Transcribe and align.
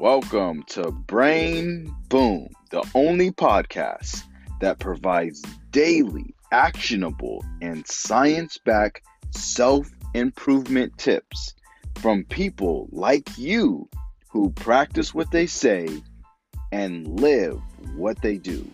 Welcome 0.00 0.62
to 0.68 0.90
Brain 0.92 1.94
Boom, 2.08 2.48
the 2.70 2.82
only 2.94 3.32
podcast 3.32 4.22
that 4.62 4.78
provides 4.78 5.42
daily, 5.72 6.34
actionable, 6.50 7.44
and 7.60 7.86
science 7.86 8.56
backed 8.56 9.02
self 9.32 9.90
improvement 10.14 10.96
tips 10.96 11.54
from 11.96 12.24
people 12.24 12.88
like 12.90 13.36
you 13.36 13.90
who 14.30 14.48
practice 14.52 15.12
what 15.12 15.30
they 15.32 15.46
say 15.46 15.86
and 16.72 17.20
live 17.20 17.60
what 17.94 18.22
they 18.22 18.38
do. 18.38 18.66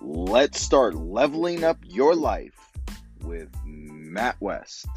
Let's 0.00 0.62
start 0.62 0.94
leveling 0.94 1.62
up 1.62 1.76
your 1.84 2.14
life 2.14 2.72
with 3.20 3.50
Matt 3.66 4.36
West. 4.40 4.88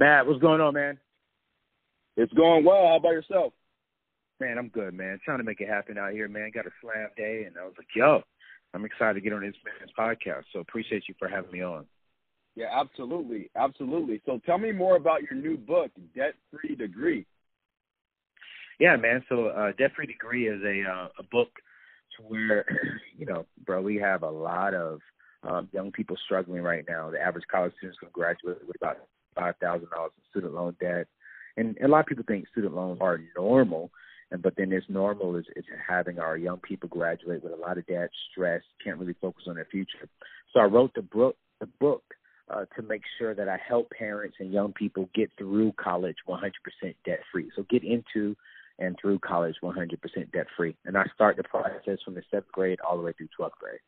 Matt, 0.00 0.26
what's 0.26 0.40
going 0.40 0.62
on, 0.62 0.72
man? 0.72 0.98
It's 2.16 2.32
going 2.32 2.64
well. 2.64 2.88
How 2.88 2.96
about 2.96 3.10
yourself? 3.10 3.52
Man, 4.40 4.56
I'm 4.56 4.68
good, 4.68 4.94
man. 4.94 5.20
Trying 5.22 5.38
to 5.38 5.44
make 5.44 5.60
it 5.60 5.68
happen 5.68 5.98
out 5.98 6.12
here, 6.12 6.26
man. 6.26 6.50
Got 6.54 6.64
a 6.64 6.70
slam 6.80 7.08
day, 7.18 7.44
and 7.46 7.58
I 7.58 7.64
was 7.64 7.74
like, 7.76 7.86
yo, 7.94 8.22
I'm 8.72 8.86
excited 8.86 9.14
to 9.14 9.20
get 9.20 9.34
on 9.34 9.42
this 9.42 9.54
man's 9.62 9.92
podcast. 9.96 10.44
So 10.54 10.60
appreciate 10.60 11.02
you 11.06 11.14
for 11.18 11.28
having 11.28 11.52
me 11.52 11.62
on. 11.62 11.84
Yeah, 12.56 12.68
absolutely, 12.72 13.50
absolutely. 13.54 14.22
So 14.24 14.40
tell 14.46 14.56
me 14.56 14.72
more 14.72 14.96
about 14.96 15.22
your 15.22 15.34
new 15.34 15.58
book, 15.58 15.90
Debt 16.16 16.32
Free 16.50 16.74
Degree. 16.76 17.26
Yeah, 18.78 18.96
man. 18.96 19.22
So 19.28 19.48
uh, 19.48 19.72
Debt 19.76 19.90
Free 19.94 20.06
Degree 20.06 20.48
is 20.48 20.62
a 20.64 20.90
uh, 20.90 21.08
a 21.18 21.22
book 21.30 21.50
to 22.16 22.22
where 22.22 22.64
you 23.18 23.26
know, 23.26 23.44
bro, 23.66 23.82
we 23.82 23.96
have 23.96 24.22
a 24.22 24.30
lot 24.30 24.72
of 24.72 25.00
um, 25.42 25.68
young 25.72 25.92
people 25.92 26.16
struggling 26.24 26.62
right 26.62 26.86
now. 26.88 27.10
The 27.10 27.20
average 27.20 27.44
college 27.52 27.74
student 27.76 27.92
is 27.92 27.98
going 28.00 28.10
to 28.10 28.14
graduate 28.14 28.66
with 28.66 28.76
about 28.76 28.96
five 29.40 29.56
thousand 29.60 29.88
dollars 29.90 30.12
in 30.16 30.30
student 30.30 30.54
loan 30.54 30.76
debt, 30.80 31.06
and 31.56 31.76
a 31.78 31.88
lot 31.88 32.00
of 32.00 32.06
people 32.06 32.24
think 32.26 32.48
student 32.48 32.74
loans 32.74 32.98
are 33.00 33.20
normal, 33.36 33.90
and 34.30 34.42
but 34.42 34.54
then 34.56 34.70
this 34.70 34.84
normal 34.88 35.36
is, 35.36 35.46
is 35.56 35.64
having 35.88 36.18
our 36.18 36.36
young 36.36 36.58
people 36.58 36.88
graduate 36.88 37.42
with 37.42 37.52
a 37.52 37.56
lot 37.56 37.78
of 37.78 37.86
debt, 37.86 38.10
stress, 38.30 38.62
can't 38.84 38.98
really 38.98 39.16
focus 39.20 39.44
on 39.48 39.56
their 39.56 39.68
future. 39.70 40.08
So 40.52 40.60
I 40.60 40.64
wrote 40.64 40.92
the 40.94 41.02
book, 41.02 41.36
the 41.60 41.68
book 41.80 42.02
uh, 42.50 42.64
to 42.76 42.82
make 42.82 43.02
sure 43.18 43.34
that 43.34 43.48
I 43.48 43.58
help 43.66 43.90
parents 43.90 44.36
and 44.40 44.52
young 44.52 44.72
people 44.72 45.08
get 45.14 45.30
through 45.38 45.72
college 45.72 46.16
100% 46.28 46.40
debt 47.04 47.20
free. 47.32 47.50
So 47.56 47.64
get 47.70 47.84
into 47.84 48.36
and 48.78 48.96
through 49.00 49.20
college 49.20 49.56
100% 49.62 49.98
debt 50.32 50.46
free. 50.56 50.76
And 50.84 50.96
I 50.96 51.04
start 51.14 51.36
the 51.36 51.44
process 51.44 51.98
from 52.04 52.14
the 52.14 52.22
seventh 52.30 52.50
grade 52.52 52.80
all 52.80 52.96
the 52.96 53.02
way 53.04 53.12
through 53.12 53.28
12th 53.38 53.52
grade. 53.60 53.80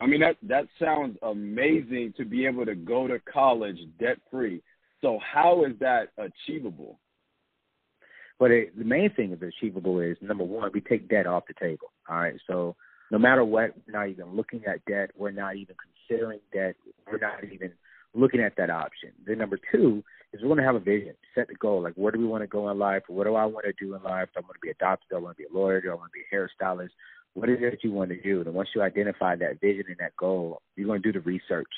I 0.00 0.06
mean 0.06 0.20
that 0.20 0.36
that 0.42 0.66
sounds 0.78 1.16
amazing 1.22 2.14
to 2.16 2.24
be 2.24 2.46
able 2.46 2.66
to 2.66 2.74
go 2.74 3.06
to 3.06 3.18
college 3.20 3.78
debt 3.98 4.18
free. 4.30 4.62
So 5.00 5.18
how 5.20 5.64
is 5.64 5.72
that 5.80 6.08
achievable? 6.18 6.98
But 8.38 8.50
it, 8.50 8.76
the 8.76 8.84
main 8.84 9.10
thing 9.14 9.30
that's 9.30 9.54
achievable 9.56 10.00
is 10.00 10.16
number 10.20 10.44
one, 10.44 10.70
we 10.74 10.80
take 10.80 11.08
debt 11.08 11.26
off 11.26 11.44
the 11.46 11.54
table. 11.54 11.92
All 12.08 12.16
right, 12.16 12.34
so 12.46 12.74
no 13.10 13.18
matter 13.18 13.44
what, 13.44 13.74
we're 13.86 13.98
not 13.98 14.08
even 14.08 14.34
looking 14.34 14.64
at 14.66 14.84
debt. 14.86 15.10
We're 15.16 15.30
not 15.30 15.56
even 15.56 15.76
considering 16.08 16.40
debt. 16.52 16.74
We're 17.10 17.18
not 17.18 17.44
even 17.44 17.72
looking 18.14 18.40
at 18.40 18.56
that 18.56 18.70
option. 18.70 19.10
Then 19.26 19.38
number 19.38 19.58
two 19.72 20.02
is 20.32 20.40
we're 20.42 20.48
going 20.48 20.58
to 20.58 20.64
have 20.64 20.74
a 20.74 20.80
vision, 20.80 21.14
set 21.34 21.48
the 21.48 21.54
goal. 21.54 21.82
Like, 21.82 21.94
where 21.94 22.12
do 22.12 22.18
we 22.18 22.26
want 22.26 22.42
to 22.42 22.48
go 22.48 22.70
in 22.70 22.78
life? 22.78 23.02
What 23.08 23.24
do 23.24 23.34
I 23.34 23.44
want 23.44 23.66
to 23.66 23.72
do 23.78 23.94
in 23.94 24.02
life? 24.02 24.28
Do 24.34 24.40
I 24.40 24.46
want 24.46 24.54
to 24.54 24.60
be 24.60 24.70
a 24.70 24.74
doctor? 24.80 25.06
Do 25.10 25.16
I 25.16 25.20
want 25.20 25.36
to 25.36 25.42
be 25.42 25.48
a 25.48 25.56
lawyer? 25.56 25.80
Do 25.80 25.90
I 25.90 25.94
want 25.94 26.10
to 26.10 26.18
be 26.18 26.24
a 26.24 26.34
hairstylist? 26.34 26.90
What 27.34 27.48
is 27.48 27.58
it 27.60 27.70
that 27.70 27.84
you 27.84 27.92
want 27.92 28.10
to 28.10 28.20
do? 28.20 28.40
And 28.40 28.54
once 28.54 28.68
you 28.74 28.82
identify 28.82 29.36
that 29.36 29.60
vision 29.60 29.84
and 29.88 29.98
that 29.98 30.16
goal, 30.16 30.62
you're 30.76 30.86
going 30.86 31.02
to 31.02 31.12
do 31.12 31.18
the 31.18 31.24
research. 31.24 31.70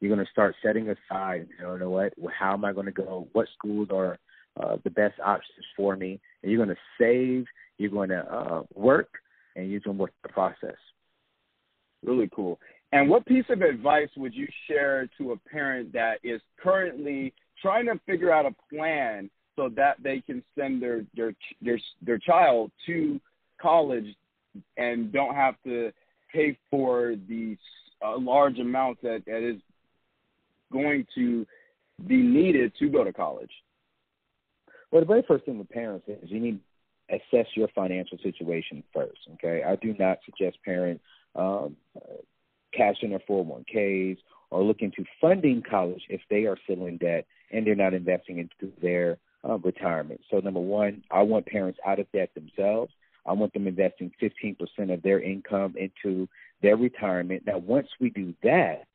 You're 0.00 0.14
going 0.14 0.24
to 0.24 0.32
start 0.32 0.54
setting 0.64 0.88
aside, 0.88 1.48
you 1.58 1.78
know 1.78 1.90
what? 1.90 2.14
How 2.32 2.54
am 2.54 2.64
I 2.64 2.72
going 2.72 2.86
to 2.86 2.92
go? 2.92 3.28
What 3.32 3.46
schools 3.58 3.88
are 3.92 4.18
uh, 4.60 4.76
the 4.82 4.90
best 4.90 5.14
options 5.22 5.66
for 5.76 5.96
me? 5.96 6.20
And 6.42 6.50
you're 6.50 6.64
going 6.64 6.74
to 6.74 6.82
save. 6.98 7.44
You're 7.76 7.90
going 7.90 8.10
to 8.10 8.20
uh, 8.20 8.62
work, 8.74 9.08
and 9.56 9.70
you're 9.70 9.80
going 9.80 9.96
to 9.96 10.02
work 10.02 10.12
the 10.22 10.28
process. 10.28 10.76
Really 12.04 12.30
cool. 12.34 12.58
And 12.92 13.08
what 13.08 13.26
piece 13.26 13.44
of 13.50 13.62
advice 13.62 14.08
would 14.16 14.34
you 14.34 14.46
share 14.68 15.08
to 15.18 15.32
a 15.32 15.36
parent 15.48 15.92
that 15.92 16.14
is 16.24 16.40
currently 16.62 17.32
trying 17.60 17.86
to 17.86 18.00
figure 18.06 18.32
out 18.32 18.46
a 18.46 18.54
plan 18.74 19.30
so 19.56 19.68
that 19.76 19.96
they 20.02 20.20
can 20.20 20.42
send 20.58 20.82
their 20.82 21.04
their 21.14 21.34
their, 21.60 21.78
their 22.02 22.18
child 22.18 22.72
to 22.86 23.20
college 23.60 24.06
and 24.76 25.12
don't 25.12 25.34
have 25.34 25.54
to 25.64 25.92
pay 26.32 26.58
for 26.70 27.14
the 27.28 27.56
uh, 28.04 28.18
large 28.18 28.58
amount 28.58 29.02
that, 29.02 29.22
that 29.26 29.46
is 29.46 29.60
going 30.72 31.06
to 31.14 31.46
be 32.06 32.16
needed 32.16 32.72
to 32.78 32.88
go 32.88 33.04
to 33.04 33.12
college? 33.12 33.50
Well, 34.90 35.00
the 35.00 35.06
very 35.06 35.24
first 35.26 35.44
thing 35.44 35.58
with 35.58 35.68
parents 35.70 36.06
is 36.08 36.30
you 36.30 36.40
need 36.40 36.60
to 37.08 37.16
assess 37.16 37.46
your 37.54 37.68
financial 37.74 38.18
situation 38.22 38.82
first. 38.94 39.18
Okay, 39.34 39.62
I 39.66 39.76
do 39.76 39.94
not 39.98 40.18
suggest 40.24 40.58
parents 40.64 41.02
um, 41.34 41.76
cash 42.72 42.96
in 43.02 43.10
their 43.10 43.20
401ks 43.20 44.18
or 44.50 44.62
look 44.62 44.78
into 44.80 45.04
funding 45.20 45.62
college 45.68 46.02
if 46.08 46.20
they 46.28 46.44
are 46.46 46.56
still 46.64 46.86
in 46.86 46.96
debt 46.96 47.26
and 47.52 47.66
they're 47.66 47.74
not 47.74 47.94
investing 47.94 48.38
into 48.38 48.72
their 48.80 49.18
uh, 49.48 49.58
retirement. 49.58 50.20
So, 50.30 50.38
number 50.38 50.60
one, 50.60 51.02
I 51.10 51.22
want 51.22 51.46
parents 51.46 51.78
out 51.86 51.98
of 51.98 52.10
debt 52.12 52.30
themselves. 52.34 52.92
I 53.26 53.32
want 53.32 53.52
them 53.52 53.66
investing 53.66 54.12
15% 54.20 54.92
of 54.92 55.02
their 55.02 55.20
income 55.20 55.74
into 55.78 56.28
their 56.62 56.76
retirement. 56.76 57.44
Now, 57.46 57.58
once 57.58 57.88
we 58.00 58.10
do 58.10 58.34
that, 58.42 58.86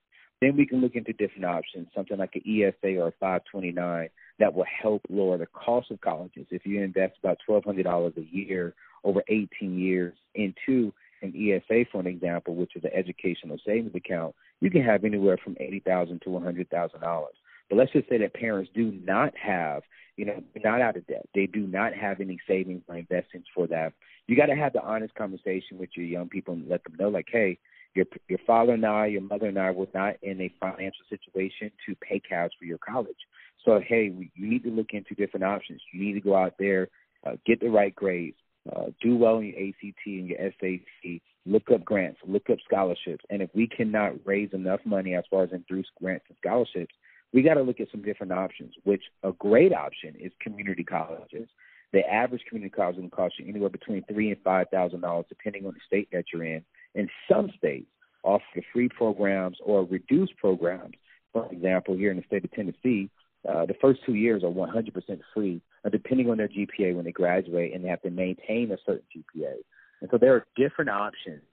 then 0.41 0.57
we 0.57 0.65
can 0.65 0.81
look 0.81 0.95
into 0.95 1.13
different 1.13 1.45
options, 1.45 1.87
something 1.95 2.17
like 2.17 2.35
an 2.35 2.41
ESA 2.45 2.99
or 2.99 3.07
a 3.07 3.13
529 3.19 4.09
that 4.39 4.53
will 4.53 4.65
help 4.65 5.01
lower 5.09 5.37
the 5.37 5.45
cost 5.47 5.91
of 5.91 6.01
colleges. 6.01 6.45
If 6.51 6.65
you 6.65 6.81
invest 6.81 7.15
about 7.23 7.39
$1,200 7.47 8.17
a 8.17 8.35
year 8.35 8.73
over 9.03 9.23
18 9.27 9.79
years 9.79 10.13
into 10.33 10.93
an 11.21 11.33
ESA, 11.35 11.85
for 11.91 12.01
an 12.01 12.07
example, 12.07 12.55
which 12.55 12.75
is 12.75 12.83
an 12.83 12.91
educational 12.93 13.57
savings 13.65 13.95
account, 13.95 14.35
you 14.59 14.69
can 14.69 14.83
have 14.83 15.03
anywhere 15.03 15.37
from 15.37 15.55
80,000 15.59 16.21
to 16.21 16.29
$100,000. 16.29 17.25
But 17.69 17.77
let's 17.77 17.91
just 17.91 18.09
say 18.09 18.17
that 18.19 18.33
parents 18.33 18.71
do 18.75 18.91
not 19.03 19.33
have, 19.37 19.83
you 20.17 20.25
know, 20.25 20.43
not 20.63 20.81
out 20.81 20.97
of 20.97 21.07
debt. 21.07 21.27
They 21.33 21.47
do 21.47 21.67
not 21.67 21.93
have 21.93 22.21
any 22.21 22.39
savings 22.47 22.83
or 22.87 22.95
investments 22.95 23.49
for 23.53 23.67
that. 23.67 23.93
You 24.27 24.35
got 24.35 24.47
to 24.47 24.55
have 24.55 24.73
the 24.73 24.83
honest 24.83 25.15
conversation 25.15 25.77
with 25.77 25.89
your 25.95 26.05
young 26.05 26.29
people 26.29 26.53
and 26.53 26.69
let 26.69 26.83
them 26.83 26.95
know, 26.99 27.09
like, 27.09 27.27
hey, 27.31 27.57
your 27.95 28.05
your 28.27 28.39
father 28.45 28.73
and 28.73 28.85
I, 28.85 29.07
your 29.07 29.21
mother 29.21 29.47
and 29.47 29.57
I 29.57 29.71
were 29.71 29.87
not 29.93 30.15
in 30.21 30.41
a 30.41 30.53
financial 30.59 31.05
situation 31.09 31.71
to 31.85 31.95
pay 31.95 32.19
cash 32.19 32.51
for 32.59 32.65
your 32.65 32.77
college. 32.77 33.15
So, 33.63 33.79
hey, 33.79 34.13
you 34.35 34.47
need 34.47 34.63
to 34.63 34.69
look 34.69 34.91
into 34.91 35.15
different 35.15 35.43
options. 35.43 35.81
You 35.91 36.05
need 36.05 36.13
to 36.13 36.21
go 36.21 36.35
out 36.35 36.55
there, 36.59 36.89
uh, 37.25 37.37
get 37.45 37.59
the 37.59 37.69
right 37.69 37.95
grades, 37.95 38.37
uh, 38.73 38.85
do 39.01 39.15
well 39.15 39.39
in 39.39 39.47
your 39.47 39.69
ACT 39.69 40.05
and 40.05 40.27
your 40.27 40.37
SAT, 40.59 41.21
look 41.45 41.71
up 41.71 41.83
grants, 41.83 42.19
look 42.25 42.49
up 42.49 42.57
scholarships. 42.65 43.23
And 43.29 43.41
if 43.41 43.49
we 43.53 43.67
cannot 43.67 44.13
raise 44.25 44.53
enough 44.53 44.81
money 44.85 45.15
as 45.15 45.23
far 45.29 45.43
as 45.43 45.51
in 45.51 45.63
through 45.67 45.83
grants 45.99 46.25
and 46.29 46.37
scholarships, 46.37 46.93
we 47.35 47.41
got 47.41 47.55
to 47.55 47.61
look 47.63 47.81
at 47.81 47.91
some 47.91 48.01
different 48.01 48.31
options, 48.31 48.73
which 48.85 49.03
a 49.21 49.33
great 49.33 49.73
option 49.73 50.15
is 50.17 50.31
community 50.39 50.85
colleges. 50.85 51.49
The 51.91 51.99
average 52.09 52.43
community 52.47 52.73
college 52.73 52.95
will 52.95 53.09
cost 53.09 53.35
you 53.37 53.45
anywhere 53.45 53.69
between 53.69 54.05
three 54.05 54.31
and 54.31 54.41
five 54.41 54.69
thousand 54.69 55.01
dollars, 55.01 55.25
depending 55.27 55.65
on 55.65 55.73
the 55.73 55.81
state 55.85 56.07
that 56.13 56.25
you're 56.31 56.45
in. 56.45 56.63
And 56.95 57.09
some 57.29 57.51
states 57.57 57.87
offer 58.23 58.43
free 58.71 58.87
programs 58.87 59.57
or 59.63 59.83
reduced 59.83 60.37
programs. 60.37 60.95
For 61.33 61.51
example, 61.51 61.97
here 61.97 62.09
in 62.09 62.17
the 62.17 62.23
state 62.23 62.45
of 62.45 62.51
Tennessee, 62.51 63.09
uh, 63.47 63.65
the 63.65 63.75
first 63.81 63.99
two 64.05 64.15
years 64.15 64.41
are 64.41 64.47
100% 64.49 65.19
free, 65.33 65.61
uh, 65.83 65.89
depending 65.89 66.29
on 66.29 66.37
their 66.37 66.47
GPA 66.47 66.95
when 66.95 67.03
they 67.03 67.11
graduate, 67.11 67.73
and 67.73 67.83
they 67.83 67.89
have 67.89 68.01
to 68.03 68.09
maintain 68.09 68.71
a 68.71 68.77
certain 68.85 69.03
GPA. 69.13 69.55
And 69.99 70.09
so 70.09 70.17
there 70.17 70.33
are 70.35 70.45
different 70.55 70.89
options 70.89 71.43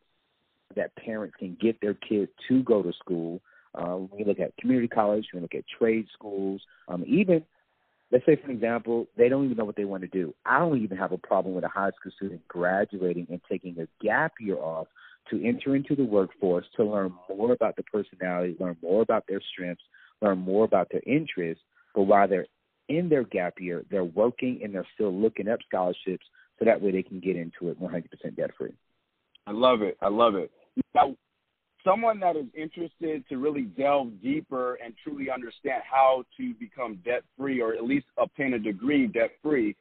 that 0.76 0.94
parents 0.94 1.34
can 1.39 1.57
get 1.60 1.80
their 1.80 1.95
kids 1.95 2.30
to 2.48 2.62
go 2.62 2.84
to 2.84 2.92
school 2.92 3.42
uh, 3.74 3.97
we 3.97 4.24
look 4.24 4.39
at 4.39 4.57
community 4.57 4.89
college, 4.89 5.27
we 5.33 5.41
look 5.41 5.54
at 5.54 5.65
trade 5.78 6.07
schools, 6.13 6.60
um, 6.89 7.04
even 7.07 7.42
let's 8.13 8.27
say, 8.27 8.36
for 8.36 8.51
example, 8.51 9.07
they 9.16 9.28
don't 9.28 9.47
even 9.47 9.57
know 9.57 9.65
what 9.65 9.77
they 9.77 9.86
want 9.86 10.03
to 10.03 10.09
do. 10.09 10.34
I 10.45 10.59
don't 10.59 10.83
even 10.83 10.98
have 10.98 11.13
a 11.13 11.19
problem 11.19 11.54
with 11.54 11.65
a 11.65 11.69
high 11.69 11.91
school 11.98 12.13
student 12.15 12.47
graduating 12.47 13.27
and 13.30 13.41
taking 13.51 13.78
a 13.80 14.04
gap 14.04 14.34
year 14.39 14.59
off 14.59 14.86
to 15.30 15.42
enter 15.45 15.74
into 15.74 15.97
the 15.97 16.04
workforce 16.04 16.66
to 16.77 16.84
learn 16.84 17.13
more 17.28 17.53
about 17.53 17.77
the 17.77 17.83
personality, 17.84 18.54
learn 18.60 18.77
more 18.83 19.03
about 19.03 19.24
their 19.27 19.41
strengths, 19.53 19.83
learn 20.21 20.39
more 20.39 20.65
about 20.65 20.89
their 20.91 21.03
interests. 21.07 21.65
But 21.95 22.03
while 22.03 22.28
they're 22.28 22.47
in 22.89 23.09
their 23.09 23.24
gap 23.24 23.54
year, 23.59 23.84
they're 23.91 24.04
working 24.04 24.60
and 24.63 24.74
they're 24.74 24.86
still 24.95 25.15
looking 25.15 25.48
up 25.48 25.60
scholarships 25.66 26.27
so 26.59 26.65
that 26.66 26.80
way 26.80 26.92
they 26.92 27.03
can 27.03 27.21
get 27.21 27.36
into 27.36 27.69
it 27.69 27.80
100% 27.80 28.36
debt 28.36 28.51
free. 28.59 28.74
I 29.47 29.53
love 29.53 29.83
it. 29.83 29.97
I 30.01 30.09
love 30.09 30.34
it. 30.34 30.51
Now, 30.95 31.16
someone 31.84 32.21
that 32.21 32.37
is 32.37 32.47
interested 32.55 33.27
to 33.29 33.39
really 33.39 33.63
delve 33.63 34.21
deeper 34.23 34.75
and 34.84 34.95
truly 35.03 35.31
understand 35.31 35.83
how 35.91 36.25
to 36.37 36.55
become 36.55 36.99
debt 37.05 37.23
free 37.39 37.61
or 37.61 37.75
at 37.75 37.84
least 37.84 38.07
obtain 38.19 38.55
a 38.55 38.59
degree 38.59 39.07
debt 39.07 39.33
free, 39.43 39.77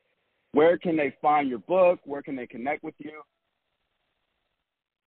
where 0.53 0.77
can 0.77 0.97
they 0.97 1.15
find 1.21 1.49
your 1.49 1.59
book? 1.59 1.99
Where 2.05 2.21
can 2.21 2.35
they 2.35 2.47
connect 2.47 2.83
with 2.83 2.95
you? 2.97 3.21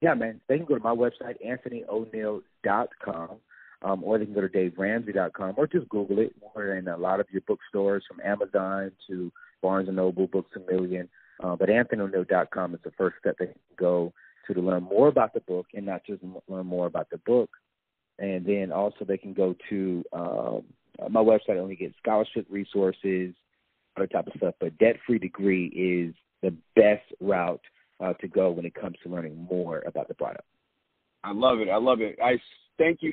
Yeah, 0.01 0.15
man. 0.15 0.41
They 0.49 0.57
can 0.57 0.67
go 0.67 0.77
to 0.77 0.83
my 0.83 0.95
website, 0.95 1.37
anthonyoneal.com. 1.47 3.29
um, 3.83 4.05
or 4.05 4.19
they 4.19 4.25
can 4.25 4.35
go 4.35 4.41
to 4.41 4.49
DaveRamsey.com 4.49 5.55
or 5.57 5.67
just 5.67 5.89
Google 5.89 6.19
it. 6.21 6.35
We're 6.55 6.77
in 6.77 6.89
a 6.89 6.97
lot 6.97 7.21
of 7.21 7.27
your 7.31 7.43
bookstores 7.47 8.05
from 8.09 8.21
Amazon 8.21 8.93
to 9.09 9.33
Barnes 9.63 9.89
and 9.89 9.97
Noble, 9.97 10.27
Books 10.27 10.51
a 10.57 10.73
Million. 10.73 11.09
Uh, 11.43 11.57
but 11.57 11.69
AnthonyONeal.com 11.69 12.75
is 12.75 12.81
the 12.85 12.93
first 12.93 13.17
step 13.21 13.37
they 13.39 13.47
can 13.47 13.55
go 13.77 14.13
to 14.53 14.61
learn 14.61 14.83
more 14.83 15.09
about 15.09 15.33
the 15.33 15.41
book 15.41 15.67
and 15.73 15.87
not 15.87 16.05
just 16.05 16.23
learn 16.49 16.67
more 16.67 16.87
about 16.87 17.09
the 17.11 17.19
book. 17.19 17.51
And 18.19 18.45
then 18.45 18.71
also 18.71 19.05
they 19.05 19.17
can 19.17 19.33
go 19.33 19.55
to 19.71 20.05
um, 20.13 20.65
my 21.11 21.21
website 21.21 21.59
only 21.59 21.77
get 21.77 21.95
scholarship 22.01 22.47
resources, 22.51 23.35
other 23.97 24.07
type 24.07 24.27
of 24.27 24.35
stuff. 24.37 24.55
But 24.61 24.79
debt 24.79 24.97
free 25.07 25.19
degree 25.19 25.67
is 25.67 26.15
the 26.43 26.55
best 26.77 27.05
route 27.21 27.61
uh, 28.01 28.13
to 28.15 28.29
go 28.29 28.51
when 28.51 28.67
it 28.67 28.75
comes 28.75 28.97
to 29.03 29.09
learning 29.09 29.47
more 29.51 29.83
about 29.87 30.09
the 30.09 30.15
product. 30.15 30.45
I 31.23 31.33
love 31.33 31.61
it. 31.61 31.69
I 31.69 31.77
love 31.77 32.01
it. 32.01 32.19
I 32.23 32.39
thank 32.79 32.99
you 33.01 33.03